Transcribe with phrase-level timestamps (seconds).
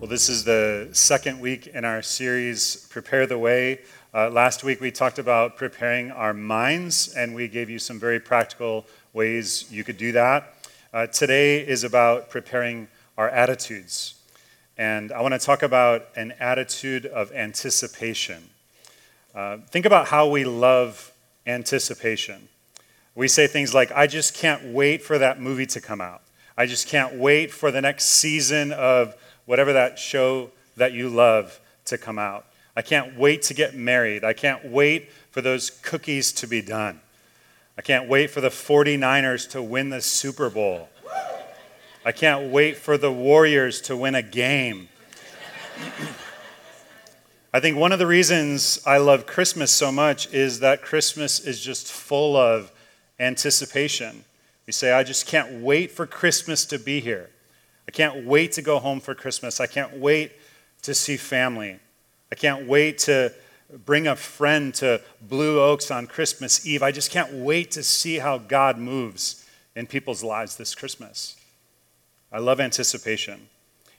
[0.00, 3.80] Well, this is the second week in our series, Prepare the Way.
[4.14, 8.18] Uh, last week we talked about preparing our minds, and we gave you some very
[8.18, 10.54] practical ways you could do that.
[10.94, 14.14] Uh, today is about preparing our attitudes.
[14.78, 18.48] And I want to talk about an attitude of anticipation.
[19.34, 21.12] Uh, think about how we love
[21.46, 22.48] anticipation.
[23.14, 26.22] We say things like, I just can't wait for that movie to come out.
[26.56, 29.14] I just can't wait for the next season of
[29.50, 32.46] whatever that show that you love to come out.
[32.76, 34.22] I can't wait to get married.
[34.22, 37.00] I can't wait for those cookies to be done.
[37.76, 40.88] I can't wait for the 49ers to win the Super Bowl.
[42.04, 44.88] I can't wait for the Warriors to win a game.
[47.52, 51.60] I think one of the reasons I love Christmas so much is that Christmas is
[51.60, 52.70] just full of
[53.18, 54.22] anticipation.
[54.68, 57.30] We say, I just can't wait for Christmas to be here.
[57.90, 59.58] I can't wait to go home for Christmas.
[59.58, 60.30] I can't wait
[60.82, 61.80] to see family.
[62.30, 63.32] I can't wait to
[63.84, 66.84] bring a friend to Blue Oaks on Christmas Eve.
[66.84, 71.34] I just can't wait to see how God moves in people's lives this Christmas.
[72.30, 73.48] I love anticipation.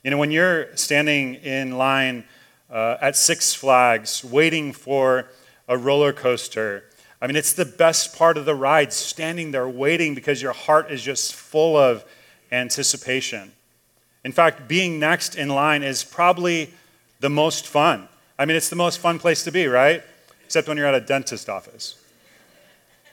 [0.02, 2.24] You know, when you're standing in line
[2.70, 5.28] uh, at Six Flags waiting for
[5.68, 6.84] a roller coaster,
[7.20, 10.90] I mean, it's the best part of the ride, standing there waiting because your heart
[10.90, 12.06] is just full of
[12.50, 13.52] anticipation.
[14.24, 16.72] In fact, being next in line is probably
[17.20, 18.08] the most fun.
[18.38, 20.02] I mean, it's the most fun place to be, right?
[20.44, 21.96] Except when you're at a dentist office.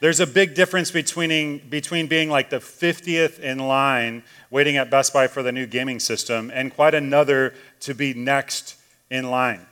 [0.00, 5.12] There's a big difference between, between being like the 50th in line waiting at Best
[5.12, 8.76] Buy for the new gaming system and quite another to be next
[9.10, 9.66] in line.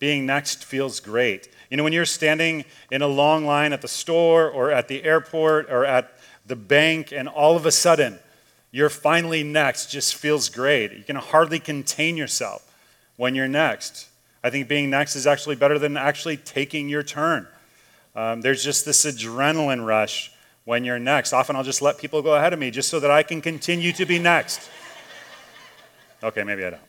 [0.00, 1.48] Being next feels great.
[1.70, 5.04] You know, when you're standing in a long line at the store or at the
[5.04, 6.12] airport or at
[6.46, 8.18] the bank, and all of a sudden
[8.70, 10.92] you're finally next just feels great.
[10.92, 12.64] You can hardly contain yourself
[13.16, 14.08] when you're next.
[14.42, 17.48] I think being next is actually better than actually taking your turn.
[18.14, 20.32] Um, there's just this adrenaline rush
[20.64, 21.32] when you're next.
[21.32, 23.92] Often I'll just let people go ahead of me just so that I can continue
[23.92, 24.68] to be next.
[26.20, 26.82] Okay, maybe I don't.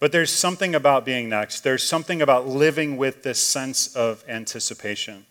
[0.00, 1.60] But there's something about being next.
[1.60, 5.24] There's something about living with this sense of anticipation.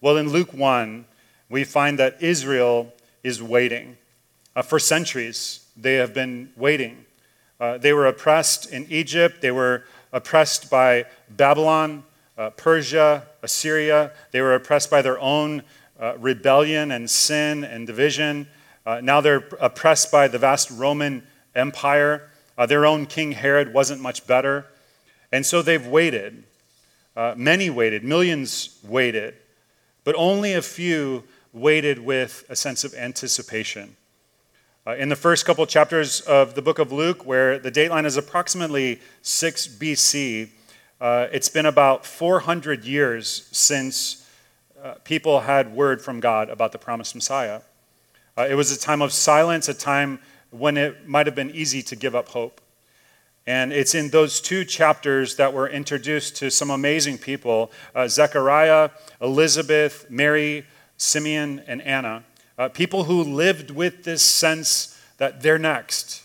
[0.00, 1.04] Well, in Luke 1,
[1.48, 3.96] we find that Israel is waiting.
[4.58, 7.04] Uh, for centuries, they have been waiting.
[7.60, 12.02] Uh, they were oppressed in Egypt, they were oppressed by Babylon,
[12.36, 14.10] uh, Persia, Assyria.
[14.32, 15.62] They were oppressed by their own
[16.00, 18.48] uh, rebellion and sin and division.
[18.84, 21.24] Uh, now they're oppressed by the vast Roman
[21.54, 22.28] Empire.
[22.56, 24.66] Uh, their own King Herod wasn't much better.
[25.30, 26.42] And so they've waited.
[27.36, 29.36] many waited, millions waited,
[30.02, 33.94] but only a few waited with a sense of anticipation.
[34.88, 38.16] Uh, in the first couple chapters of the book of Luke, where the dateline is
[38.16, 40.48] approximately 6 BC,
[40.98, 44.26] uh, it's been about 400 years since
[44.82, 47.60] uh, people had word from God about the promised Messiah.
[48.34, 51.82] Uh, it was a time of silence, a time when it might have been easy
[51.82, 52.62] to give up hope.
[53.46, 58.88] And it's in those two chapters that we're introduced to some amazing people uh, Zechariah,
[59.20, 60.64] Elizabeth, Mary,
[60.96, 62.24] Simeon, and Anna.
[62.58, 66.24] Uh, people who lived with this sense that they're next.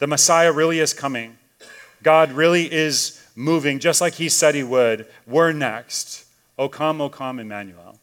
[0.00, 1.38] The Messiah really is coming.
[2.02, 5.06] God really is moving, just like He said He would.
[5.28, 6.24] We're next.
[6.58, 8.00] O come, O come, Emmanuel.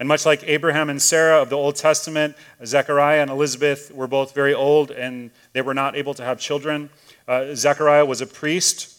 [0.00, 4.34] And much like Abraham and Sarah of the Old Testament, Zechariah and Elizabeth were both
[4.34, 6.90] very old and they were not able to have children.
[7.28, 8.98] Uh, Zechariah was a priest,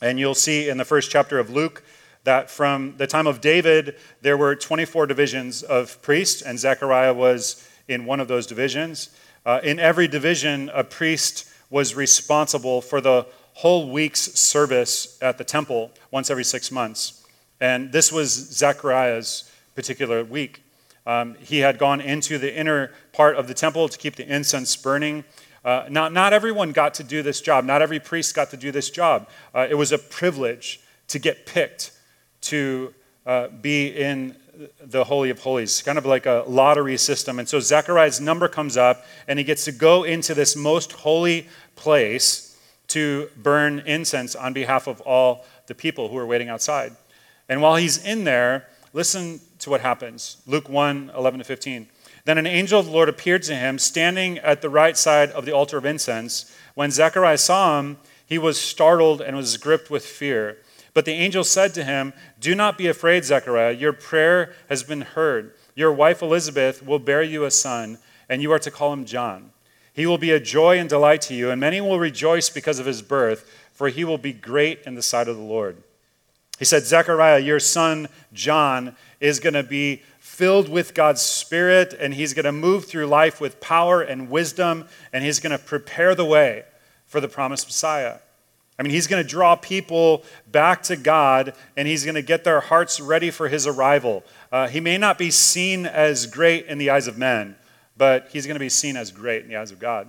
[0.00, 1.82] and you'll see in the first chapter of Luke
[2.24, 7.66] that from the time of David, there were 24 divisions of priests, and Zechariah was
[7.88, 9.10] in one of those divisions.
[9.46, 15.44] Uh, in every division, a priest was responsible for the whole week's service at the
[15.44, 17.26] temple once every six months.
[17.60, 20.62] And this was Zechariah's particular week.
[21.06, 24.76] Um, he had gone into the inner part of the temple to keep the incense
[24.76, 25.24] burning.
[25.64, 27.64] Uh, not, not everyone got to do this job.
[27.64, 29.28] Not every priest got to do this job.
[29.54, 31.92] Uh, it was a privilege to get picked
[32.48, 32.94] to
[33.26, 34.36] uh, be in
[34.80, 37.38] the Holy of Holies, kind of like a lottery system.
[37.38, 41.48] And so Zechariah's number comes up, and he gets to go into this most holy
[41.76, 42.58] place
[42.88, 46.96] to burn incense on behalf of all the people who are waiting outside.
[47.48, 51.88] And while he's in there, listen to what happens Luke 1 11 to 15.
[52.24, 55.44] Then an angel of the Lord appeared to him, standing at the right side of
[55.44, 56.54] the altar of incense.
[56.74, 60.58] When Zechariah saw him, he was startled and was gripped with fear.
[60.98, 63.70] But the angel said to him, Do not be afraid, Zechariah.
[63.70, 65.54] Your prayer has been heard.
[65.76, 67.98] Your wife Elizabeth will bear you a son,
[68.28, 69.52] and you are to call him John.
[69.92, 72.86] He will be a joy and delight to you, and many will rejoice because of
[72.86, 75.84] his birth, for he will be great in the sight of the Lord.
[76.58, 82.12] He said, Zechariah, your son John is going to be filled with God's Spirit, and
[82.12, 86.16] he's going to move through life with power and wisdom, and he's going to prepare
[86.16, 86.64] the way
[87.06, 88.16] for the promised Messiah.
[88.78, 92.44] I mean, he's going to draw people back to God, and he's going to get
[92.44, 94.22] their hearts ready for his arrival.
[94.52, 97.56] Uh, he may not be seen as great in the eyes of men,
[97.96, 100.08] but he's going to be seen as great in the eyes of God.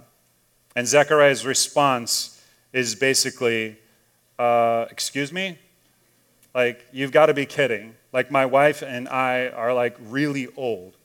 [0.75, 3.77] And Zechariah's response is basically,
[4.37, 5.57] uh, Excuse me?
[6.53, 7.95] Like, you've got to be kidding.
[8.13, 10.95] Like, my wife and I are like really old.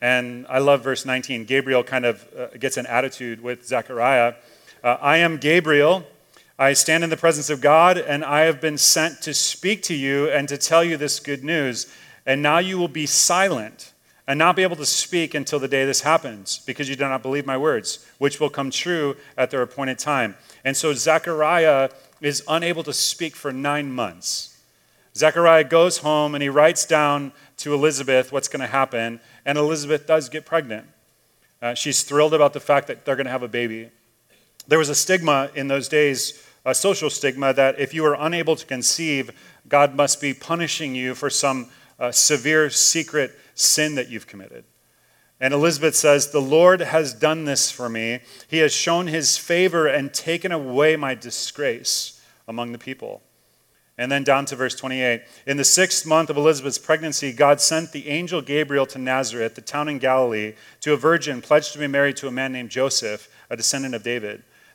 [0.00, 1.46] And I love verse 19.
[1.46, 4.34] Gabriel kind of uh, gets an attitude with Zechariah.
[4.82, 6.06] Uh, I am Gabriel.
[6.58, 9.94] I stand in the presence of God, and I have been sent to speak to
[9.94, 11.92] you and to tell you this good news.
[12.24, 13.92] And now you will be silent
[14.26, 17.22] and not be able to speak until the day this happens, because you do not
[17.22, 20.36] believe my words, which will come true at their appointed time.
[20.64, 21.90] And so Zechariah
[22.20, 24.56] is unable to speak for nine months.
[25.16, 30.06] Zechariah goes home and he writes down to Elizabeth what's going to happen, and Elizabeth
[30.06, 30.86] does get pregnant.
[31.60, 33.90] Uh, she's thrilled about the fact that they're going to have a baby.
[34.66, 38.56] There was a stigma in those days, a social stigma, that if you were unable
[38.56, 39.30] to conceive,
[39.68, 41.68] God must be punishing you for some
[41.98, 44.64] uh, severe secret sin that you've committed.
[45.40, 48.20] And Elizabeth says, The Lord has done this for me.
[48.48, 53.22] He has shown his favor and taken away my disgrace among the people.
[53.96, 55.22] And then down to verse 28.
[55.46, 59.60] In the sixth month of Elizabeth's pregnancy, God sent the angel Gabriel to Nazareth, the
[59.60, 63.28] town in Galilee, to a virgin pledged to be married to a man named Joseph,
[63.50, 64.42] a descendant of David.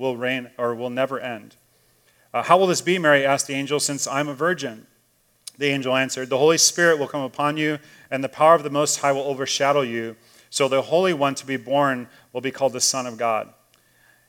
[0.00, 1.56] will reign or will never end.
[2.32, 4.86] Uh, how will this be, Mary asked the angel, since I'm a virgin?
[5.58, 7.78] The angel answered, The Holy Spirit will come upon you,
[8.10, 10.16] and the power of the Most High will overshadow you.
[10.48, 13.52] So the Holy One to be born will be called the Son of God.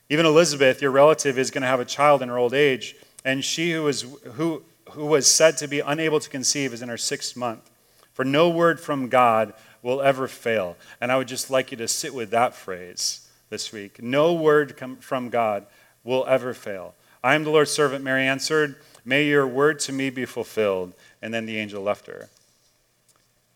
[0.10, 3.46] Even Elizabeth, your relative, is going to have a child in her old age, and
[3.46, 6.98] she who is, who, who was said to be unable to conceive, is in her
[6.98, 7.72] sixth month.
[8.14, 10.76] For no word from God will ever fail.
[11.00, 14.02] And I would just like you to sit with that phrase this week.
[14.02, 15.68] No word from God
[16.04, 16.96] will ever fail.
[17.24, 18.78] I am the Lord's servant, Mary answered.
[19.06, 20.94] May your word to me be fulfilled.
[21.22, 22.30] And then the angel left her.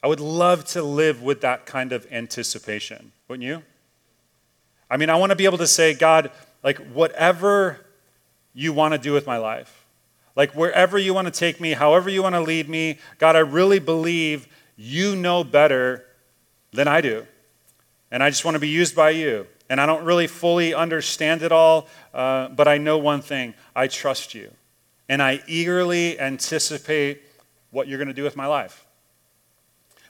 [0.03, 3.63] I would love to live with that kind of anticipation, wouldn't you?
[4.91, 6.29] I mean, I want to be able to say, God,
[6.63, 7.79] like, whatever
[8.53, 9.85] you want to do with my life,
[10.35, 13.39] like wherever you want to take me, however you want to lead me, God, I
[13.39, 16.05] really believe you know better
[16.71, 17.25] than I do.
[18.11, 19.47] And I just want to be used by you.
[19.69, 23.87] And I don't really fully understand it all, uh, but I know one thing I
[23.87, 24.51] trust you.
[25.09, 27.23] And I eagerly anticipate
[27.71, 28.85] what you're going to do with my life.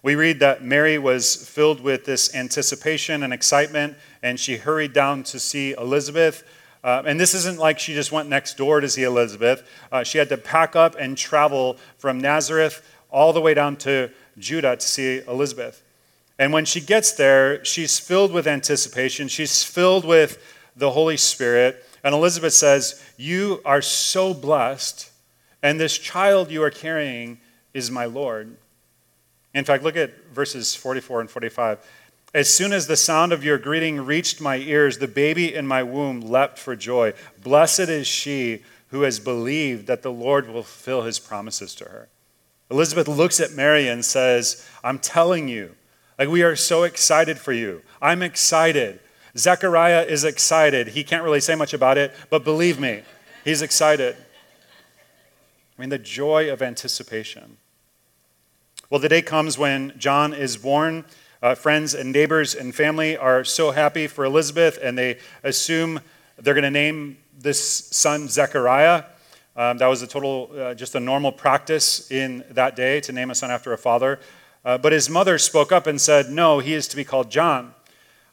[0.04, 5.24] We read that Mary was filled with this anticipation and excitement, and she hurried down
[5.24, 6.44] to see Elizabeth.
[6.84, 9.68] Uh, and this isn't like she just went next door to see Elizabeth.
[9.92, 14.12] Uh, she had to pack up and travel from Nazareth all the way down to
[14.38, 15.82] Judah to see Elizabeth.
[16.38, 19.28] And when she gets there, she's filled with anticipation.
[19.28, 20.42] She's filled with
[20.76, 21.86] the Holy Spirit.
[22.04, 25.12] And Elizabeth says, You are so blessed,
[25.64, 27.40] and this child you are carrying
[27.74, 28.58] is my Lord.
[29.54, 31.80] In fact, look at verses 44 and 45.
[32.34, 35.84] As soon as the sound of your greeting reached my ears, the baby in my
[35.84, 37.14] womb leapt for joy.
[37.42, 42.10] Blessed is she who has believed that the Lord will fulfill his promises to her.
[42.70, 45.76] Elizabeth looks at Mary and says, I'm telling you,
[46.18, 47.82] like we are so excited for you.
[48.02, 49.00] I'm excited.
[49.38, 50.90] Zechariah is excited.
[50.90, 53.02] He can't really say much about it, but believe me,
[53.44, 54.16] he's excited.
[55.78, 57.58] I mean, the joy of anticipation.
[58.90, 61.04] Well, the day comes when John is born
[61.42, 66.00] uh, friends and neighbors and family are so happy for Elizabeth, and they assume
[66.38, 69.04] they're going to name this son Zechariah.
[69.56, 73.32] Um, that was a total, uh, just a normal practice in that day to name
[73.32, 74.20] a son after a father.
[74.66, 77.76] Uh, but his mother spoke up and said, No, he is to be called John.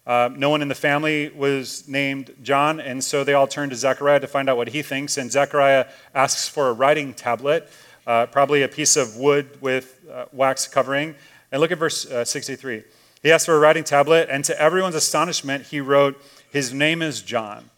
[0.06, 3.76] Uh, no one in the family was named John, and so they all turned to
[3.76, 5.16] Zechariah to find out what he thinks.
[5.16, 7.70] And Zechariah asks for a writing tablet,
[8.06, 11.14] uh, probably a piece of wood with uh, wax covering.
[11.52, 12.82] And look at verse uh, 63.
[13.22, 16.20] He asked for a writing tablet, and to everyone's astonishment, he wrote,
[16.50, 17.70] His name is John.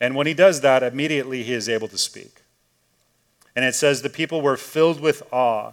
[0.00, 2.40] And when he does that, immediately he is able to speak.
[3.54, 5.72] And it says, The people were filled with awe,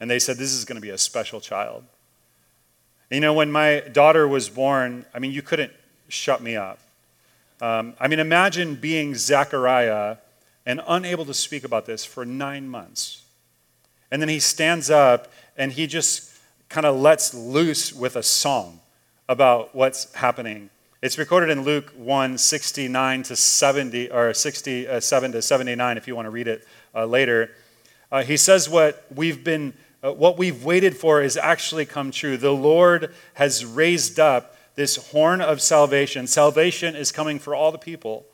[0.00, 1.84] and they said, This is going to be a special child.
[3.10, 5.72] You know, when my daughter was born, I mean, you couldn't
[6.08, 6.78] shut me up.
[7.60, 10.16] Um, I mean, imagine being Zechariah
[10.64, 13.22] and unable to speak about this for nine months.
[14.10, 16.32] And then he stands up and he just
[16.68, 18.80] kind of lets loose with a song
[19.28, 20.70] about what's happening.
[21.02, 26.26] It's recorded in Luke 1 69 to 70, or 67 to 79, if you want
[26.26, 27.50] to read it uh, later.
[28.12, 32.36] Uh, he says what we've been uh, what we've waited for has actually come true.
[32.36, 36.26] The Lord has raised up this horn of salvation.
[36.26, 38.24] Salvation is coming for all the people.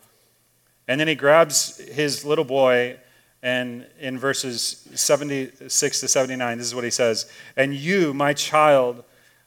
[0.87, 2.99] And then he grabs his little boy,
[3.43, 9.03] and in verses 76 to 79, this is what he says And you, my child,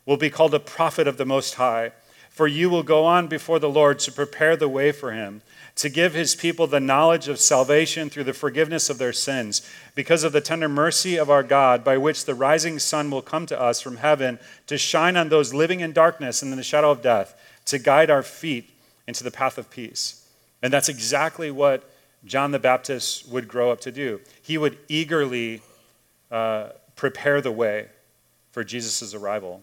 [0.06, 1.92] will be called a prophet of the Most High,
[2.30, 5.42] for you will go on before the Lord to prepare the way for him
[5.80, 10.26] to give his people the knowledge of salvation through the forgiveness of their sins, because
[10.26, 13.58] of the tender mercy of our God, by which the rising sun will come to
[13.60, 17.02] us from heaven to shine on those living in darkness and in the shadow of
[17.02, 17.34] death,
[17.64, 18.70] to guide our feet
[19.08, 20.28] into the path of peace.
[20.62, 21.90] And that's exactly what
[22.26, 24.20] John the Baptist would grow up to do.
[24.42, 25.62] He would eagerly
[26.30, 27.88] uh, prepare the way
[28.52, 29.62] for Jesus' arrival.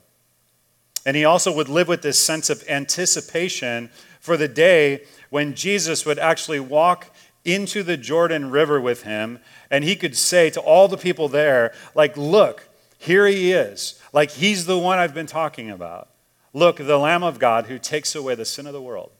[1.04, 6.06] And he also would live with this sense of anticipation for the day when Jesus
[6.06, 7.14] would actually walk
[7.44, 9.38] into the Jordan River with him,
[9.70, 12.68] and he could say to all the people there, like, look,
[12.98, 14.00] here he is.
[14.12, 16.08] Like, he's the one I've been talking about.
[16.52, 19.12] Look, the Lamb of God who takes away the sin of the world.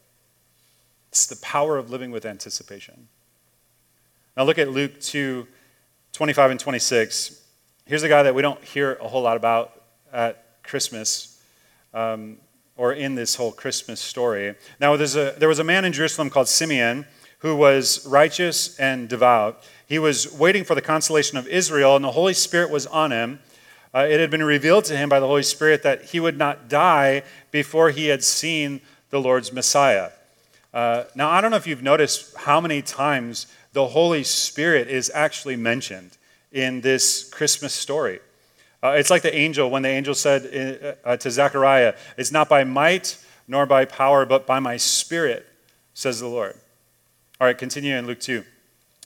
[1.11, 3.09] It's the power of living with anticipation.
[4.37, 5.47] Now, look at Luke 2
[6.13, 7.43] 25 and 26.
[7.85, 11.39] Here's a guy that we don't hear a whole lot about at Christmas.
[11.93, 12.39] Um,
[12.77, 14.55] or in this whole Christmas story.
[14.81, 17.07] Now, a, there was a man in Jerusalem called Simeon
[17.39, 19.63] who was righteous and devout.
[19.87, 23.41] He was waiting for the consolation of Israel, and the Holy Spirit was on him.
[23.95, 26.69] Uh, it had been revealed to him by the Holy Spirit that he would not
[26.69, 28.81] die before he had seen
[29.11, 30.11] the Lord's Messiah.
[30.75, 35.11] Uh, now, I don't know if you've noticed how many times the Holy Spirit is
[35.15, 36.19] actually mentioned
[36.53, 38.21] in this Christmas story.
[38.83, 42.49] Uh, it's like the angel when the angel said uh, uh, to Zechariah, It's not
[42.49, 43.19] by might
[43.49, 45.47] nor by power, but by my spirit,
[45.95, 46.55] says the Lord.
[47.41, 48.45] All right, continue in Luke 2.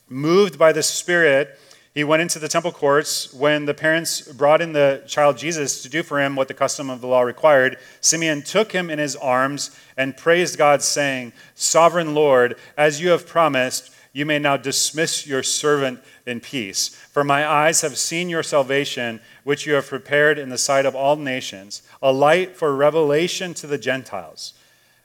[0.09, 1.59] Moved by the Spirit,
[1.93, 3.33] he went into the temple courts.
[3.33, 6.89] When the parents brought in the child Jesus to do for him what the custom
[6.89, 12.13] of the law required, Simeon took him in his arms and praised God, saying, Sovereign
[12.13, 16.89] Lord, as you have promised, you may now dismiss your servant in peace.
[16.89, 20.95] For my eyes have seen your salvation, which you have prepared in the sight of
[20.95, 24.53] all nations, a light for revelation to the Gentiles,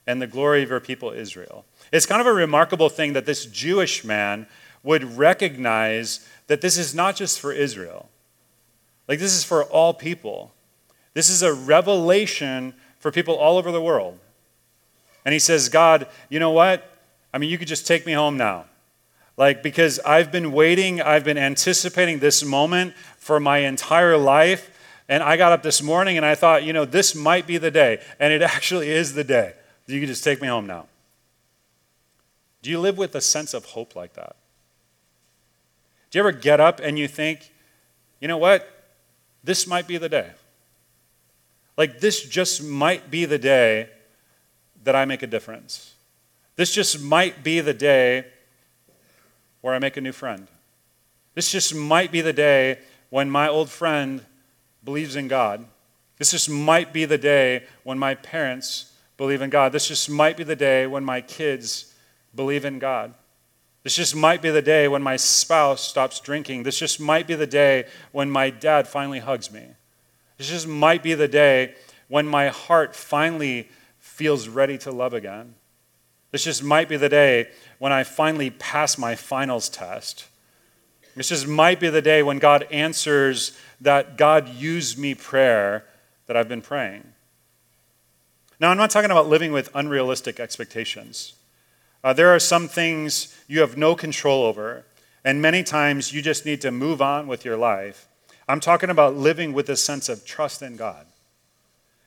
[0.07, 1.65] and the glory of your people Israel.
[1.93, 4.47] It's kind of a remarkable thing that this Jewish man
[4.83, 8.09] would recognize that this is not just for Israel,
[9.09, 10.53] like, this is for all people.
[11.15, 14.19] This is a revelation for people all over the world.
[15.25, 16.91] And he says, God, you know what?
[17.33, 18.67] I mean, you could just take me home now.
[19.37, 24.71] Like, because I've been waiting, I've been anticipating this moment for my entire life.
[25.09, 27.71] And I got up this morning and I thought, you know, this might be the
[27.71, 28.01] day.
[28.19, 29.55] And it actually is the day.
[29.87, 30.87] You can just take me home now.
[32.63, 34.37] Do you live with a sense of hope like that?
[36.11, 37.53] Do you ever get up and you think,
[38.21, 38.69] you know what?
[39.45, 40.31] This might be the day.
[41.77, 43.91] Like, this just might be the day
[44.83, 45.95] that I make a difference.
[46.57, 48.25] This just might be the day
[49.61, 50.49] where I make a new friend.
[51.35, 52.79] This just might be the day
[53.11, 54.25] when my old friend
[54.85, 55.67] believes in God.
[56.19, 59.73] This just might be the day when my parents believe in God.
[59.73, 61.93] This just might be the day when my kids
[62.35, 63.15] believe in God.
[63.83, 66.65] This just might be the day when my spouse stops drinking.
[66.65, 69.65] This just might be the day when my dad finally hugs me.
[70.39, 71.75] This just might be the day
[72.09, 75.55] when my heart finally feels ready to love again.
[76.33, 80.27] This just might be the day when I finally pass my finals test.
[81.15, 85.85] This just might be the day when God answers that God used me prayer
[86.27, 87.05] that I've been praying.
[88.59, 91.35] Now, I'm not talking about living with unrealistic expectations.
[92.03, 94.85] Uh, there are some things you have no control over,
[95.25, 98.07] and many times you just need to move on with your life.
[98.49, 101.07] I'm talking about living with a sense of trust in God.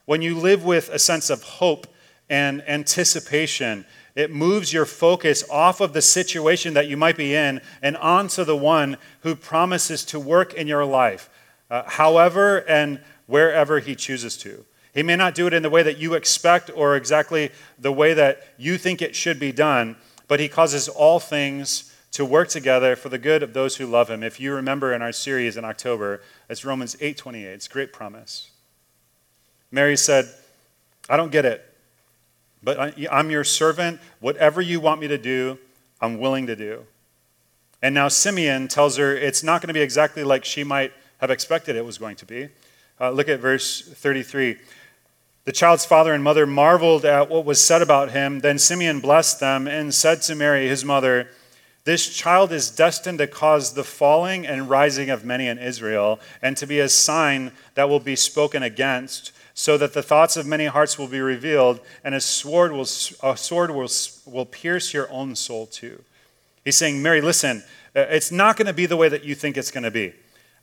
[0.05, 1.85] When you live with a sense of hope
[2.29, 3.85] and anticipation,
[4.19, 8.43] it moves your focus off of the situation that you might be in and onto
[8.43, 11.29] the one who promises to work in your life,
[11.71, 14.65] uh, however and wherever he chooses to.
[14.93, 18.13] He may not do it in the way that you expect or exactly the way
[18.13, 19.95] that you think it should be done,
[20.27, 24.09] but he causes all things to work together for the good of those who love
[24.09, 24.21] him.
[24.21, 27.53] If you remember in our series in October, it's Romans 8:28.
[27.53, 28.49] It's a great promise.
[29.71, 30.27] Mary said,
[31.07, 31.68] "I don't get it,
[32.63, 33.99] but I'm your servant.
[34.19, 35.57] Whatever you want me to do,
[36.01, 36.85] I'm willing to do."
[37.81, 41.31] And now Simeon tells her it's not going to be exactly like she might have
[41.31, 42.49] expected it was going to be.
[42.99, 44.57] Uh, look at verse 33.
[45.45, 48.41] The child's father and mother marveled at what was said about him.
[48.41, 51.29] Then Simeon blessed them and said to Mary, his mother,
[51.85, 56.57] This child is destined to cause the falling and rising of many in Israel, and
[56.57, 60.67] to be a sign that will be spoken against, so that the thoughts of many
[60.67, 62.87] hearts will be revealed, and a sword will,
[63.21, 63.89] a sword will,
[64.25, 66.01] will pierce your own soul too.
[66.63, 69.57] He's saying, Mary, listen, uh, it's not going to be the way that you think
[69.57, 70.13] it's going to be.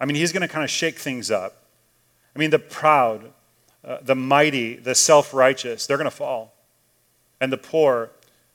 [0.00, 1.64] I mean, he's going to kind of shake things up.
[2.34, 3.32] I mean, the proud,
[3.84, 6.54] uh, the mighty, the self righteous, they're going to fall.
[7.38, 8.12] And the poor,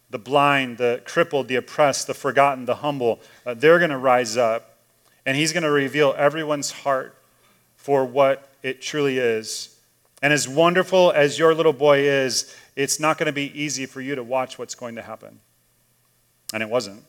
[0.10, 4.38] the blind, the crippled, the oppressed, the forgotten, the humble, uh, they're going to rise
[4.38, 4.76] up.
[5.24, 7.16] And he's going to reveal everyone's heart
[7.76, 9.71] for what it truly is.
[10.22, 14.02] And as wonderful as your little boy is, it's not going to be easy for
[14.02, 15.40] you to watch what's going to happen.
[16.54, 17.04] And it wasn't.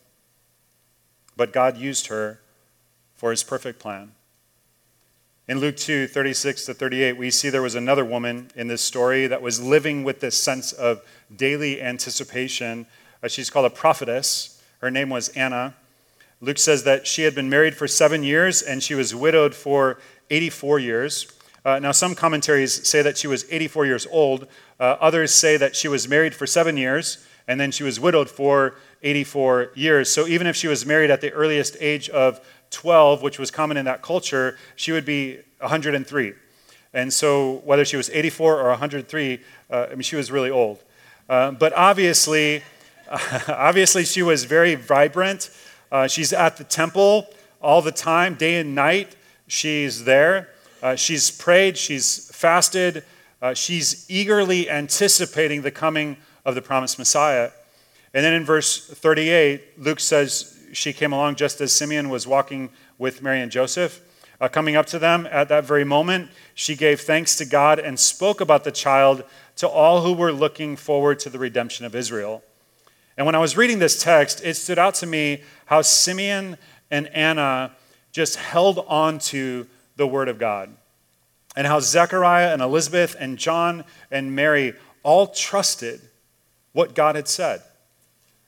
[1.36, 2.40] But God used her
[3.14, 4.12] for his perfect plan.
[5.48, 9.26] In Luke 2 36 to 38, we see there was another woman in this story
[9.26, 11.02] that was living with this sense of
[11.34, 12.86] daily anticipation.
[13.22, 14.62] Uh, she's called a prophetess.
[14.80, 15.74] Her name was Anna.
[16.40, 19.98] Luke says that she had been married for seven years and she was widowed for
[20.30, 21.26] 84 years.
[21.64, 24.48] Uh, now, some commentaries say that she was 84 years old.
[24.80, 28.30] Uh, others say that she was married for seven years and then she was widowed
[28.30, 30.10] for 84 years.
[30.10, 33.76] So, even if she was married at the earliest age of 12, which was common
[33.76, 36.32] in that culture, she would be 103.
[36.94, 40.82] And so, whether she was 84 or 103, uh, I mean, she was really old.
[41.28, 42.62] Uh, but obviously,
[43.48, 45.50] obviously, she was very vibrant.
[45.90, 47.26] Uh, she's at the temple
[47.60, 49.16] all the time, day and night.
[49.46, 50.48] She's there.
[50.82, 51.78] Uh, she's prayed.
[51.78, 53.04] She's fasted.
[53.40, 57.50] Uh, she's eagerly anticipating the coming of the promised Messiah.
[58.12, 62.70] And then in verse 38, Luke says she came along just as Simeon was walking
[62.98, 64.00] with Mary and Joseph.
[64.40, 67.98] Uh, coming up to them at that very moment, she gave thanks to God and
[67.98, 69.22] spoke about the child
[69.56, 72.42] to all who were looking forward to the redemption of Israel.
[73.16, 76.58] And when I was reading this text, it stood out to me how Simeon
[76.90, 77.72] and Anna
[78.10, 80.70] just held on to the Word of God.
[81.54, 86.00] And how Zechariah and Elizabeth and John and Mary all trusted
[86.72, 87.62] what God had said.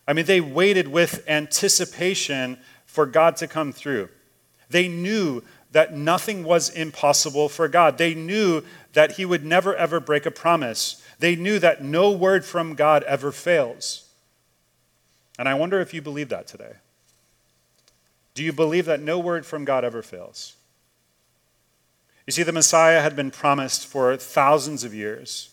[0.06, 4.08] I mean, they waited with anticipation for God to come through.
[4.70, 7.98] They knew that nothing was impossible for God.
[7.98, 11.02] They knew that He would never, ever break a promise.
[11.18, 14.08] They knew that no word from God ever fails.
[15.38, 16.74] And I wonder if you believe that today.
[18.34, 20.54] Do you believe that no word from God ever fails?
[22.26, 25.50] You see, the Messiah had been promised for thousands of years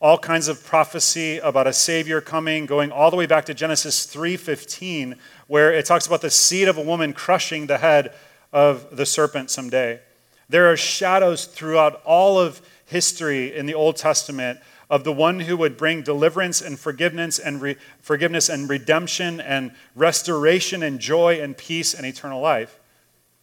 [0.00, 4.06] all kinds of prophecy about a savior coming going all the way back to Genesis
[4.06, 8.12] 3:15 where it talks about the seed of a woman crushing the head
[8.52, 10.00] of the serpent someday.
[10.48, 14.58] There are shadows throughout all of history in the Old Testament
[14.88, 19.72] of the one who would bring deliverance and forgiveness and re- forgiveness and redemption and
[19.94, 22.80] restoration and joy and peace and eternal life.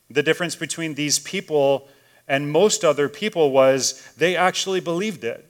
[0.10, 1.88] The difference between these people
[2.28, 5.46] and most other people was they actually believed it.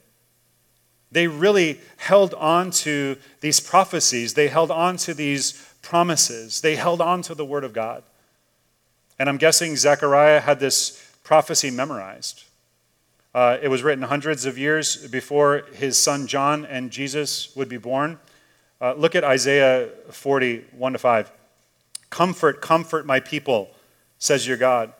[1.10, 7.00] They really held on to these prophecies, they held on to these promises, they held
[7.00, 8.02] on to the Word of God.
[9.18, 12.44] And I'm guessing Zechariah had this prophecy memorized.
[13.34, 17.76] Uh, it was written hundreds of years before his son John and Jesus would be
[17.76, 18.18] born.
[18.80, 21.32] Uh, look at Isaiah 40, 1 to 5.
[22.10, 23.70] Comfort, comfort my people,
[24.18, 24.92] says your God.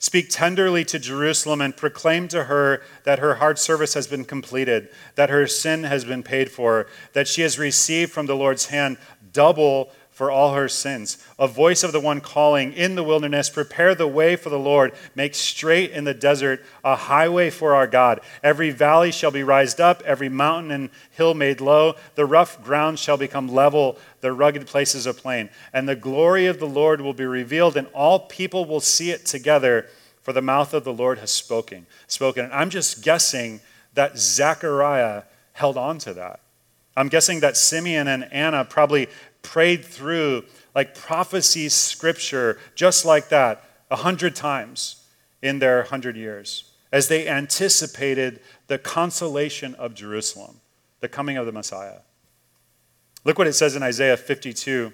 [0.00, 4.88] Speak tenderly to Jerusalem and proclaim to her that her hard service has been completed,
[5.16, 8.96] that her sin has been paid for, that she has received from the Lord's hand
[9.32, 11.16] double for all her sins.
[11.38, 14.92] A voice of the one calling in the wilderness, prepare the way for the Lord,
[15.14, 18.20] make straight in the desert a highway for our God.
[18.42, 21.94] Every valley shall be raised up, every mountain and hill made low.
[22.16, 25.50] The rough ground shall become level, the rugged places a plain.
[25.72, 29.24] And the glory of the Lord will be revealed, and all people will see it
[29.24, 29.86] together,
[30.20, 31.86] for the mouth of the Lord has spoken.
[32.08, 32.46] Spoken.
[32.46, 33.60] And I'm just guessing
[33.94, 36.40] that Zechariah held on to that.
[36.96, 39.06] I'm guessing that Simeon and Anna probably
[39.48, 45.06] prayed through like prophecy scripture just like that a hundred times
[45.40, 50.60] in their hundred years as they anticipated the consolation of Jerusalem,
[51.00, 52.00] the coming of the Messiah.
[53.24, 54.92] Look what it says in Isaiah 52.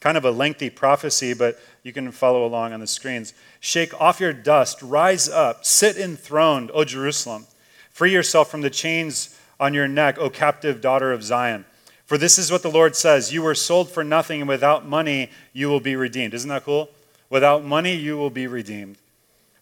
[0.00, 3.32] Kind of a lengthy prophecy, but you can follow along on the screens.
[3.58, 7.46] Shake off your dust, rise up, sit enthroned, O Jerusalem.
[7.90, 11.64] Free yourself from the chains on your neck, O captive daughter of Zion.
[12.12, 15.30] For this is what the Lord says You were sold for nothing, and without money
[15.54, 16.34] you will be redeemed.
[16.34, 16.90] Isn't that cool?
[17.30, 18.98] Without money you will be redeemed.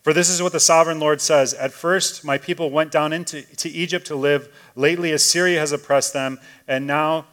[0.02, 3.42] For this is what the sovereign Lord says At first, my people went down into
[3.42, 4.52] to Egypt to live.
[4.74, 6.40] Lately, Assyria has oppressed them.
[6.66, 7.26] And now,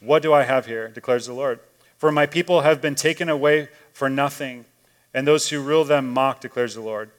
[0.00, 0.88] what do I have here?
[0.88, 1.60] declares the Lord.
[1.96, 4.66] For my people have been taken away for nothing,
[5.14, 7.10] and those who rule them mock, declares the Lord.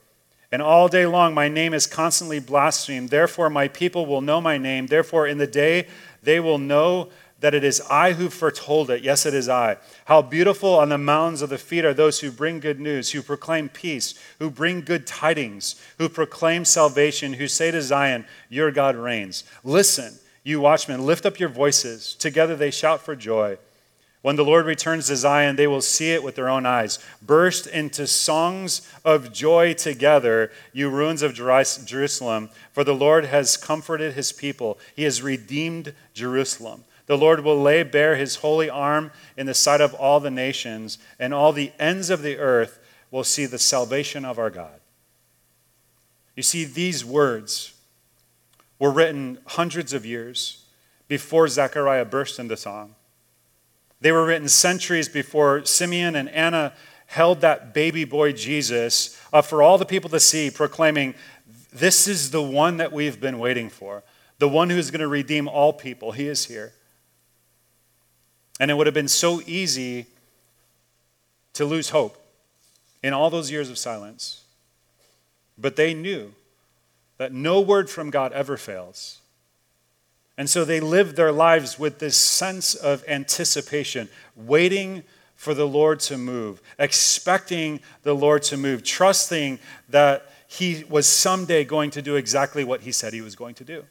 [0.51, 3.09] And all day long, my name is constantly blasphemed.
[3.09, 4.85] Therefore, my people will know my name.
[4.85, 5.87] Therefore, in the day
[6.21, 7.09] they will know
[7.41, 9.01] that it is I who foretold it.
[9.01, 9.77] Yes, it is I.
[10.05, 13.21] How beautiful on the mountains of the feet are those who bring good news, who
[13.21, 18.95] proclaim peace, who bring good tidings, who proclaim salvation, who say to Zion, Your God
[18.95, 19.43] reigns.
[19.63, 22.13] Listen, you watchmen, lift up your voices.
[22.15, 23.57] Together they shout for joy.
[24.21, 26.99] When the Lord returns to Zion, they will see it with their own eyes.
[27.21, 34.15] Burst into songs of joy together, you ruins of Jerusalem, for the Lord has comforted
[34.15, 34.77] his people.
[34.93, 36.83] He has redeemed Jerusalem.
[37.09, 40.99] The Lord will lay bare his holy arm in the sight of all the nations,
[41.17, 44.79] and all the ends of the earth will see the salvation of our God.
[46.35, 47.73] You see, these words
[48.77, 50.65] were written hundreds of years
[51.07, 52.93] before Zechariah burst into song.
[53.99, 56.73] They were written centuries before Simeon and Anna
[57.07, 61.15] held that baby boy Jesus up for all the people to see, proclaiming,
[61.73, 64.03] This is the one that we've been waiting for,
[64.37, 66.11] the one who's going to redeem all people.
[66.11, 66.73] He is here.
[68.59, 70.05] And it would have been so easy
[71.53, 72.17] to lose hope
[73.01, 74.43] in all those years of silence.
[75.57, 76.33] But they knew
[77.17, 79.19] that no word from God ever fails.
[80.37, 85.03] And so they lived their lives with this sense of anticipation, waiting
[85.35, 91.65] for the Lord to move, expecting the Lord to move, trusting that He was someday
[91.65, 93.85] going to do exactly what He said He was going to do.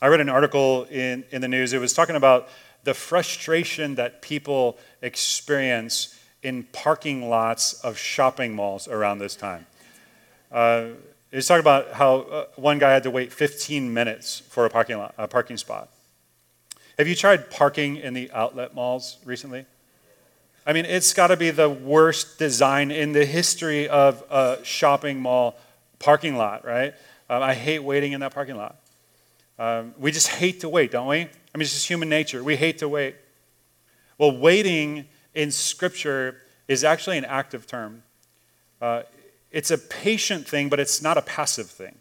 [0.00, 1.72] I read an article in, in the news.
[1.72, 2.48] It was talking about
[2.86, 9.66] the frustration that people experience in parking lots of shopping malls around this time.
[10.52, 10.90] Uh,
[11.32, 14.98] he's talking about how uh, one guy had to wait 15 minutes for a parking,
[14.98, 15.88] lot, a parking spot.
[16.96, 19.66] Have you tried parking in the outlet malls recently?
[20.64, 25.20] I mean, it's got to be the worst design in the history of a shopping
[25.20, 25.58] mall
[25.98, 26.94] parking lot, right?
[27.28, 28.76] Um, I hate waiting in that parking lot.
[29.58, 31.28] Um, we just hate to wait, don't we?
[31.56, 32.44] I mean, it's just human nature.
[32.44, 33.16] We hate to wait.
[34.18, 38.02] Well, waiting in Scripture is actually an active term.
[38.78, 39.04] Uh,
[39.50, 41.94] it's a patient thing, but it's not a passive thing.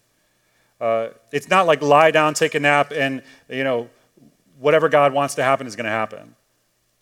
[0.81, 3.87] Uh, it's not like lie down, take a nap, and you know
[4.59, 6.35] whatever God wants to happen is going to happen.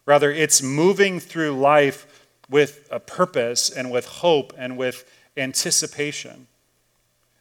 [0.06, 6.46] Rather, it's moving through life with a purpose and with hope and with anticipation.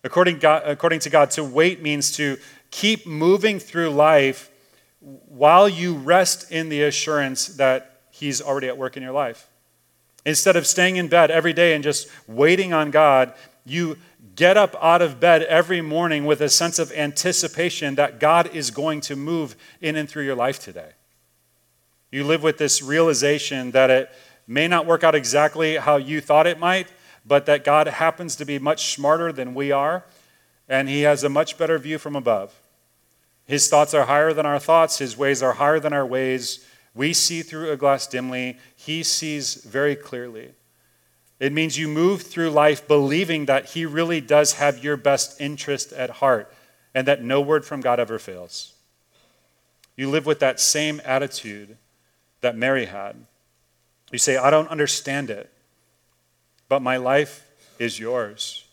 [0.05, 2.39] According, God, according to God, to wait means to
[2.71, 4.49] keep moving through life
[5.03, 9.49] while you rest in the assurance that He's already at work in your life.
[10.25, 13.35] Instead of staying in bed every day and just waiting on God,
[13.65, 13.99] you
[14.37, 18.71] get up out of bed every morning with a sense of anticipation that God is
[18.71, 20.91] going to move in and through your life today.
[22.11, 24.11] You live with this realization that it
[24.47, 26.89] may not work out exactly how you thought it might,
[27.25, 30.05] but that God happens to be much smarter than we are,
[30.69, 32.62] and He has a much better view from above.
[33.53, 36.67] His thoughts are higher than our thoughts, His ways are higher than our ways.
[36.95, 40.53] We see through a glass dimly, He sees very clearly.
[41.39, 45.93] It means you move through life believing that He really does have your best interest
[45.93, 46.51] at heart
[46.95, 48.73] and that no word from God ever fails.
[49.97, 51.77] You live with that same attitude
[52.41, 53.17] that Mary had.
[54.11, 55.53] You say, I don't understand it,
[56.71, 57.47] but my life
[57.79, 58.65] is yours.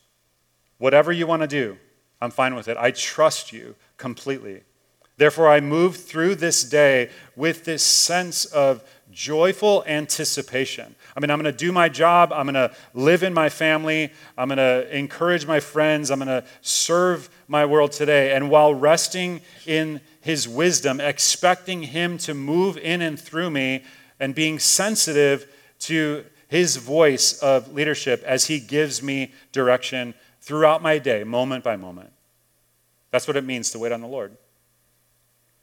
[0.78, 1.78] Whatever you want to do,
[2.22, 2.78] I'm fine with it.
[2.78, 4.62] I trust you completely.
[5.20, 10.96] Therefore, I move through this day with this sense of joyful anticipation.
[11.14, 12.32] I mean, I'm going to do my job.
[12.32, 14.14] I'm going to live in my family.
[14.38, 16.10] I'm going to encourage my friends.
[16.10, 18.34] I'm going to serve my world today.
[18.34, 23.84] And while resting in his wisdom, expecting him to move in and through me,
[24.22, 30.98] and being sensitive to his voice of leadership as he gives me direction throughout my
[30.98, 32.12] day, moment by moment.
[33.12, 34.38] That's what it means to wait on the Lord.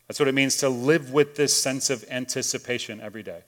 [0.06, 3.42] That's what it means to live with this sense of anticipation every day.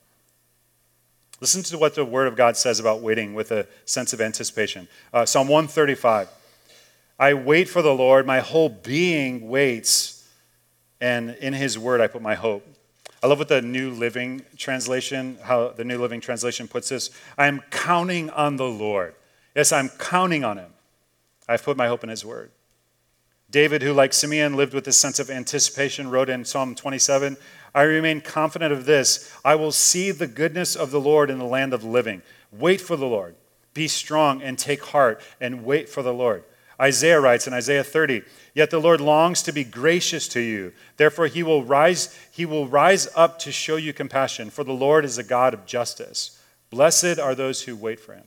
[1.40, 4.88] Listen to what the Word of God says about waiting with a sense of anticipation.
[5.12, 6.28] Uh, Psalm 135
[7.20, 10.28] I wait for the Lord, my whole being waits,
[11.00, 12.66] and in His Word I put my hope.
[13.22, 17.10] I love what the New Living Translation, how the New Living Translation puts this.
[17.36, 19.14] I am counting on the Lord.
[19.56, 20.72] Yes, I'm counting on Him.
[21.48, 22.52] I've put my hope in His Word.
[23.50, 27.36] David, who like Simeon lived with a sense of anticipation, wrote in Psalm 27
[27.74, 31.44] I remain confident of this I will see the goodness of the Lord in the
[31.44, 32.22] land of living.
[32.52, 33.36] Wait for the Lord.
[33.74, 36.44] Be strong and take heart and wait for the Lord.
[36.80, 38.22] Isaiah writes in Isaiah 30,
[38.54, 40.72] Yet the Lord longs to be gracious to you.
[40.96, 45.04] Therefore he will rise he will rise up to show you compassion, for the Lord
[45.04, 46.40] is a God of justice.
[46.70, 48.24] Blessed are those who wait for him.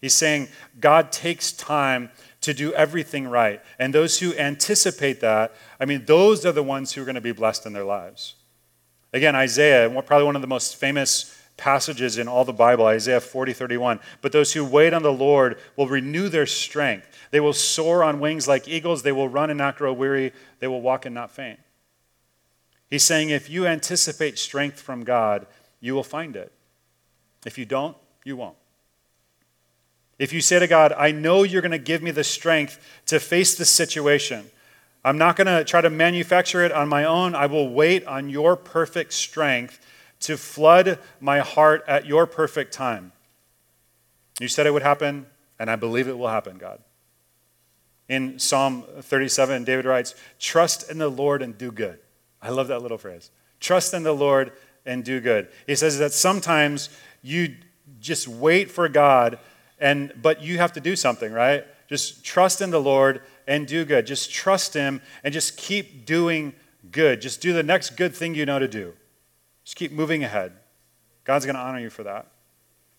[0.00, 0.48] He's saying
[0.80, 2.10] God takes time
[2.44, 3.60] to do everything right.
[3.78, 7.20] And those who anticipate that, I mean, those are the ones who are going to
[7.20, 8.34] be blessed in their lives.
[9.12, 13.52] Again, Isaiah, probably one of the most famous passages in all the Bible, Isaiah 40,
[13.52, 14.00] 31.
[14.20, 17.08] But those who wait on the Lord will renew their strength.
[17.30, 19.02] They will soar on wings like eagles.
[19.02, 20.32] They will run and not grow weary.
[20.58, 21.60] They will walk and not faint.
[22.90, 25.46] He's saying if you anticipate strength from God,
[25.80, 26.52] you will find it.
[27.46, 28.56] If you don't, you won't.
[30.18, 33.18] If you say to God, I know you're going to give me the strength to
[33.18, 34.50] face this situation,
[35.04, 37.34] I'm not going to try to manufacture it on my own.
[37.34, 39.78] I will wait on your perfect strength
[40.20, 43.12] to flood my heart at your perfect time.
[44.40, 45.26] You said it would happen,
[45.58, 46.80] and I believe it will happen, God.
[48.08, 51.98] In Psalm 37, David writes, Trust in the Lord and do good.
[52.40, 53.30] I love that little phrase.
[53.60, 54.52] Trust in the Lord
[54.86, 55.48] and do good.
[55.66, 56.88] He says that sometimes
[57.22, 57.56] you
[58.00, 59.38] just wait for God
[59.78, 61.64] and but you have to do something, right?
[61.88, 64.06] Just trust in the Lord and do good.
[64.06, 66.54] Just trust him and just keep doing
[66.90, 67.20] good.
[67.20, 68.94] Just do the next good thing you know to do.
[69.64, 70.52] Just keep moving ahead.
[71.24, 72.26] God's going to honor you for that.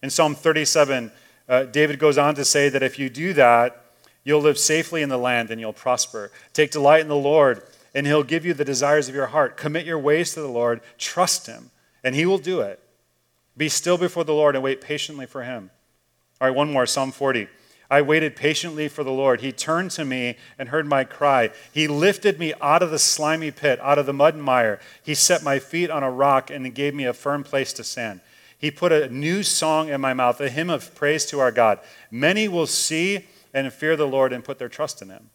[0.01, 1.11] In Psalm 37,
[1.47, 3.85] uh, David goes on to say that if you do that,
[4.23, 6.31] you'll live safely in the land and you'll prosper.
[6.53, 7.61] Take delight in the Lord,
[7.93, 9.57] and he'll give you the desires of your heart.
[9.57, 11.71] Commit your ways to the Lord, trust him,
[12.03, 12.79] and he will do it.
[13.55, 15.69] Be still before the Lord and wait patiently for him.
[16.41, 17.47] All right, one more Psalm 40.
[17.89, 19.41] I waited patiently for the Lord.
[19.41, 21.51] He turned to me and heard my cry.
[21.71, 24.79] He lifted me out of the slimy pit, out of the mud and mire.
[25.03, 28.21] He set my feet on a rock and gave me a firm place to stand.
[28.57, 31.79] He put a new song in my mouth, a hymn of praise to our God.
[32.09, 35.29] Many will see and fear the Lord and put their trust in him.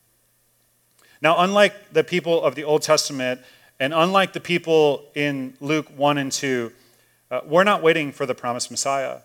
[1.22, 3.40] Now, unlike the people of the Old Testament,
[3.78, 6.72] and unlike the people in Luke 1 and 2,
[7.30, 9.20] uh, we're not waiting for the promised Messiah.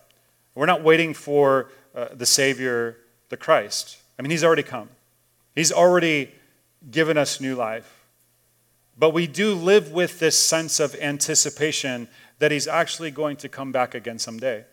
[0.56, 2.96] We're not waiting for uh, the Savior,
[3.28, 3.98] the Christ.
[4.18, 4.88] I mean, He's already come,
[5.54, 6.32] He's already
[6.90, 7.92] given us new life.
[8.98, 13.70] But we do live with this sense of anticipation that He's actually going to come
[13.70, 14.64] back again someday.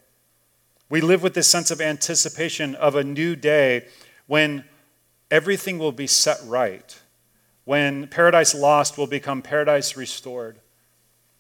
[0.90, 3.88] We live with this sense of anticipation of a new day
[4.28, 4.64] when
[5.30, 6.98] everything will be set right,
[7.66, 10.60] when paradise lost will become paradise restored.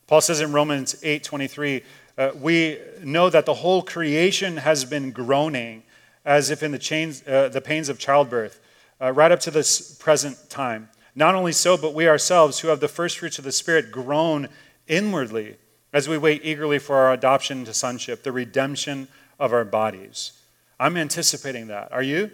[0.07, 1.83] Paul says in Romans 8 23,
[2.17, 5.83] uh, we know that the whole creation has been groaning
[6.25, 8.59] as if in the, chains, uh, the pains of childbirth,
[9.01, 10.89] uh, right up to this present time.
[11.15, 14.47] Not only so, but we ourselves, who have the first fruits of the Spirit, groan
[14.87, 15.57] inwardly
[15.91, 19.07] as we wait eagerly for our adoption to sonship, the redemption
[19.39, 20.33] of our bodies.
[20.79, 21.91] I'm anticipating that.
[21.91, 22.31] Are you?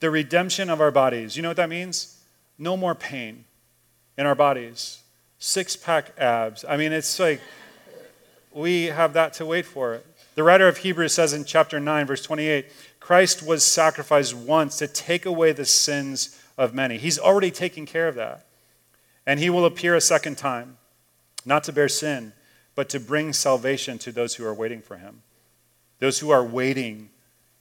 [0.00, 1.36] The redemption of our bodies.
[1.36, 2.18] You know what that means?
[2.56, 3.44] No more pain
[4.16, 5.00] in our bodies.
[5.38, 6.64] Six pack abs.
[6.68, 7.40] I mean, it's like
[8.52, 10.00] we have that to wait for.
[10.34, 12.66] The writer of Hebrews says in chapter 9, verse 28,
[13.00, 16.98] Christ was sacrificed once to take away the sins of many.
[16.98, 18.46] He's already taken care of that.
[19.26, 20.78] And he will appear a second time,
[21.44, 22.32] not to bear sin,
[22.74, 25.22] but to bring salvation to those who are waiting for him,
[25.98, 27.10] those who are waiting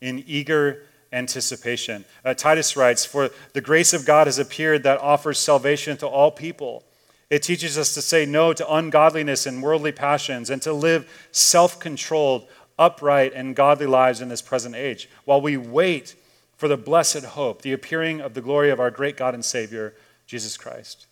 [0.02, 2.06] in eager anticipation.
[2.23, 6.32] Uh, Titus writes, For the grace of God has appeared that offers salvation to all
[6.32, 6.84] people
[7.29, 11.79] it teaches us to say no to ungodliness and worldly passions and to live self
[11.79, 12.47] controlled,
[12.79, 16.15] upright, and godly lives in this present age while we wait
[16.55, 19.93] for the blessed hope, the appearing of the glory of our great God and Savior,
[20.25, 21.05] Jesus Christ.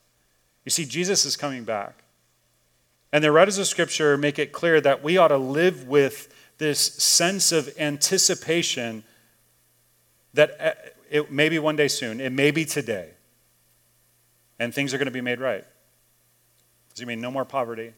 [0.64, 2.04] You see, Jesus is coming back.
[3.12, 6.80] And the writers of Scripture make it clear that we ought to live with this
[6.80, 9.04] sense of anticipation
[10.34, 10.72] that uh,
[11.10, 13.12] it may be one day soon, it may be today,
[14.60, 15.66] and things are going to be made right.
[16.96, 17.92] Does it mean no more poverty?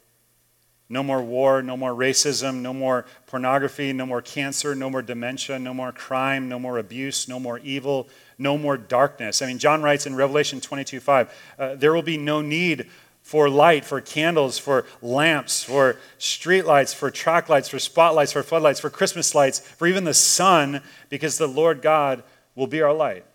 [0.90, 5.60] No more war, no more racism, no more pornography, no more cancer, no more dementia,
[5.60, 8.08] no more crime, no more abuse, no more evil,
[8.38, 9.42] no more darkness.
[9.42, 12.90] I mean, John writes in Revelation 22 5, uh, there will be no need
[13.22, 18.42] for light, for candles, for lamps, for street lights, for track lights, for spotlights, for
[18.42, 22.24] floodlights, for Christmas lights, for even the sun, because the Lord God
[22.56, 23.26] will be our light.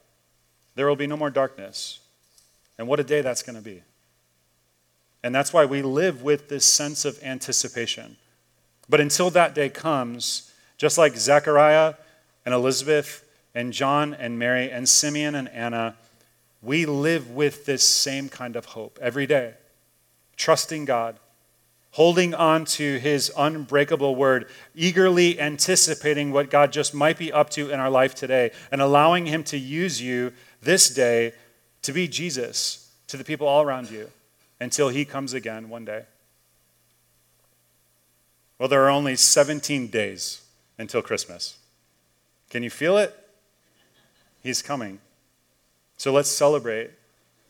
[0.75, 2.01] There will be no more darkness.
[2.79, 3.83] And what a day that's going to be.
[5.23, 8.17] And that's why we live with this sense of anticipation.
[8.89, 11.95] But until that day comes, just like Zechariah
[12.45, 15.95] and Elizabeth and John and Mary and Simeon and Anna,
[16.61, 19.55] we live with this same kind of hope every day,
[20.37, 21.17] trusting God,
[21.93, 27.71] holding on to his unbreakable word, eagerly anticipating what God just might be up to
[27.71, 31.33] in our life today, and allowing him to use you this day
[31.83, 34.11] to be Jesus to the people all around you
[34.63, 36.05] until he comes again one day.
[38.59, 40.43] Well, there are only 17 days
[40.79, 41.57] until Christmas.
[42.49, 43.13] Can you feel it?
[44.41, 45.01] He's coming.
[45.97, 46.91] So let's celebrate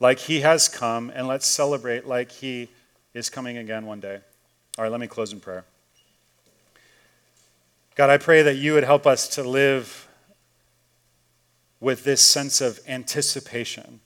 [0.00, 2.68] like he has come, and let's celebrate like he
[3.12, 4.20] is coming again one day.
[4.78, 5.64] All right, let me close in prayer.
[7.94, 10.08] God, I pray that you would help us to live
[11.78, 14.00] with this sense of anticipation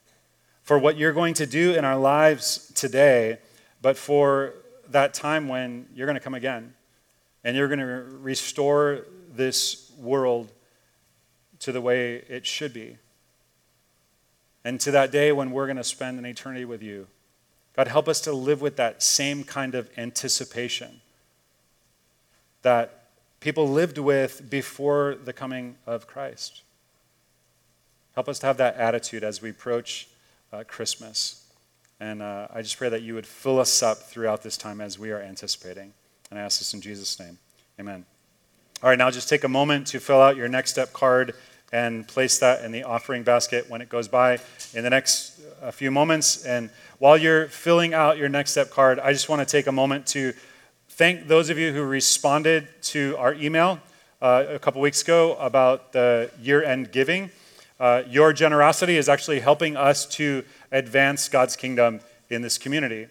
[0.67, 3.39] for what you're going to do in our lives today,
[3.81, 4.53] but for
[4.89, 6.75] that time when you're going to come again
[7.45, 10.51] and you're going to restore this world
[11.61, 12.99] to the way it should be.
[14.65, 17.07] And to that day when we're going to spend an eternity with you.
[17.77, 21.01] God, help us to live with that same kind of anticipation
[22.63, 23.05] that
[23.39, 26.63] people lived with before the coming of Christ.
[28.17, 30.09] Help us to have that attitude as we approach
[30.53, 31.45] uh, Christmas.
[31.99, 34.99] And uh, I just pray that you would fill us up throughout this time as
[34.99, 35.93] we are anticipating.
[36.31, 37.39] And I ask this in Jesus' name.
[37.81, 38.05] Amen.
[38.83, 41.35] All right, now just take a moment to fill out your next step card
[41.73, 44.39] and place that in the offering basket when it goes by
[44.75, 46.45] in the next uh, few moments.
[46.45, 49.73] And while you're filling out your next step card, I just want to take a
[49.73, 50.35] moment to
[50.91, 53.81] thank those of you who responded to our email
[54.21, 57.31] uh, a couple weeks ago about the year end giving.
[57.79, 63.07] Uh, your generosity is actually helping us to advance God's kingdom in this community.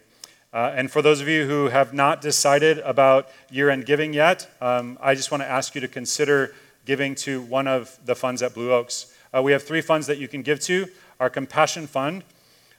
[0.51, 4.49] Uh, and for those of you who have not decided about year end giving yet,
[4.61, 8.41] um, I just want to ask you to consider giving to one of the funds
[8.41, 9.13] at Blue Oaks.
[9.35, 10.87] Uh, we have three funds that you can give to
[11.19, 12.23] our Compassion Fund,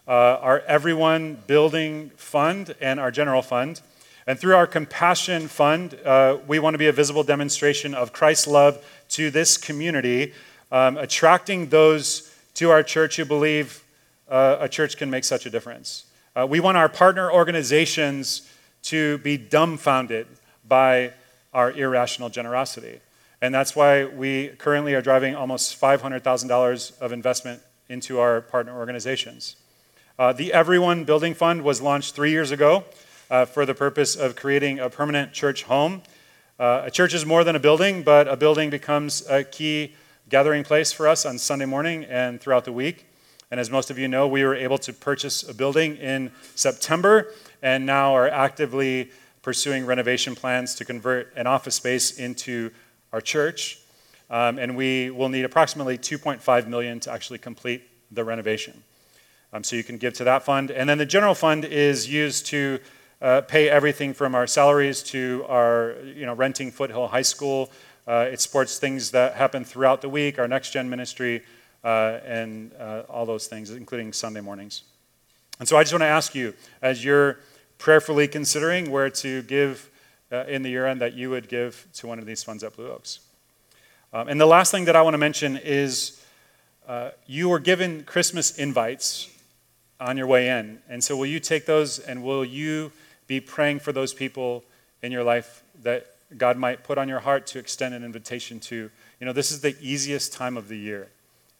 [0.08, 3.80] uh, our Everyone Building Fund, and our General Fund.
[4.26, 8.48] And through our Compassion Fund, uh, we want to be a visible demonstration of Christ's
[8.48, 10.32] love to this community
[10.72, 13.84] um, attracting those to our church who believe
[14.28, 16.06] uh, a church can make such a difference.
[16.34, 18.48] Uh, we want our partner organizations
[18.82, 20.26] to be dumbfounded
[20.66, 21.12] by
[21.52, 23.00] our irrational generosity.
[23.40, 29.56] And that's why we currently are driving almost $500,000 of investment into our partner organizations.
[30.18, 32.84] Uh, the Everyone Building Fund was launched three years ago
[33.30, 36.02] uh, for the purpose of creating a permanent church home.
[36.58, 39.94] Uh, a church is more than a building, but a building becomes a key
[40.28, 43.06] gathering place for us on Sunday morning and throughout the week.
[43.50, 47.32] And as most of you know, we were able to purchase a building in September
[47.62, 49.10] and now are actively
[49.42, 52.70] pursuing renovation plans to convert an office space into
[53.12, 53.78] our church.
[54.28, 58.82] Um, and we will need approximately 2.5 million to actually complete the renovation.
[59.52, 60.72] Um, so you can give to that fund.
[60.72, 62.80] And then the general fund is used to
[63.22, 67.70] uh, pay everything from our salaries to our, you know, renting Foothill High School
[68.06, 71.42] uh, it supports things that happen throughout the week, our next gen ministry,
[71.84, 74.82] uh, and uh, all those things, including Sunday mornings.
[75.58, 77.38] And so I just want to ask you, as you're
[77.78, 79.90] prayerfully considering where to give
[80.30, 82.74] uh, in the year end, that you would give to one of these funds at
[82.76, 83.20] Blue Oaks.
[84.12, 86.22] Um, and the last thing that I want to mention is
[86.88, 89.30] uh, you were given Christmas invites
[90.00, 90.78] on your way in.
[90.88, 92.92] And so will you take those and will you
[93.26, 94.64] be praying for those people
[95.02, 98.90] in your life that God might put on your heart to extend an invitation to.
[99.20, 101.08] You know, this is the easiest time of the year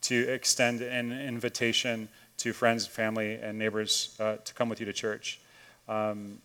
[0.02, 2.08] to extend an invitation
[2.38, 5.40] to friends, family, and neighbors uh, to come with you to church.
[5.88, 6.38] Um,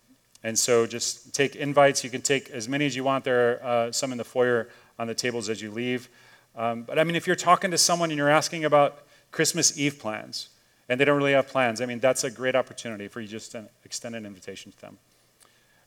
[0.44, 2.04] and so just take invites.
[2.04, 3.24] You can take as many as you want.
[3.24, 6.10] There are uh, some in the foyer on the tables as you leave.
[6.56, 10.00] Um, but I mean, if you're talking to someone and you're asking about Christmas Eve
[10.00, 10.50] plans,
[10.90, 13.52] and they don't really have plans, I mean, that's a great opportunity for you just
[13.54, 14.98] to extend an invitation to them.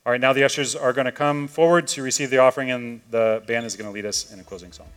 [0.07, 3.01] All right, now the ushers are going to come forward to receive the offering, and
[3.09, 4.89] the band is going to lead us in a closing song.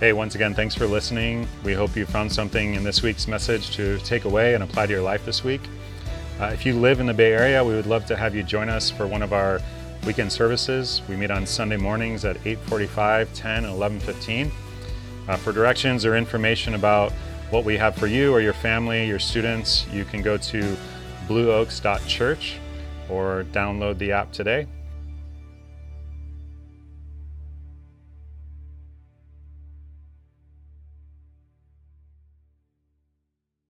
[0.00, 1.46] Hey, once again, thanks for listening.
[1.62, 4.92] We hope you found something in this week's message to take away and apply to
[4.92, 5.60] your life this week.
[6.40, 8.70] Uh, if you live in the Bay Area, we would love to have you join
[8.70, 9.60] us for one of our
[10.06, 11.02] weekend services.
[11.06, 14.50] We meet on Sunday mornings at 8:45, 10, and 11:15.
[15.28, 17.12] Uh, for directions or information about
[17.50, 20.76] what we have for you or your family, your students, you can go to
[21.28, 22.58] blueoaks.church
[23.08, 24.66] or download the app today.